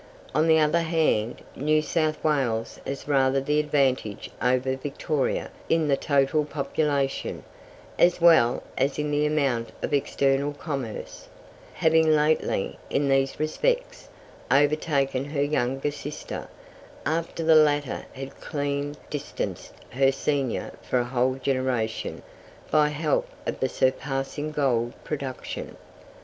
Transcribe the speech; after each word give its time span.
On 0.33 0.47
the 0.47 0.57
other 0.57 0.81
hand, 0.81 1.43
New 1.55 1.83
South 1.83 2.23
Wales 2.23 2.79
has 2.87 3.07
rather 3.07 3.39
the 3.39 3.59
advantage 3.59 4.31
over 4.41 4.75
Victoria 4.75 5.51
in 5.69 5.87
the 5.89 5.95
total 5.95 6.43
population, 6.43 7.43
as 7.99 8.19
well 8.19 8.63
as 8.79 8.97
in 8.97 9.11
the 9.11 9.27
amount 9.27 9.69
of 9.83 9.93
external 9.93 10.53
commerce, 10.53 11.27
having 11.75 12.11
lately, 12.15 12.79
in 12.89 13.09
these 13.09 13.39
respects, 13.39 14.09
overtaken 14.49 15.23
her 15.25 15.43
younger 15.43 15.91
sister, 15.91 16.47
after 17.05 17.43
the 17.43 17.53
latter 17.53 18.07
had 18.13 18.41
clean 18.41 18.95
distanced 19.11 19.73
her 19.91 20.11
senior 20.11 20.71
for 20.81 20.97
a 20.97 21.03
whole 21.05 21.35
generation 21.35 22.23
by 22.71 22.87
help 22.89 23.27
of 23.45 23.59
the 23.59 23.69
surpassing 23.69 24.49
gold 24.51 24.93
production. 25.03 25.77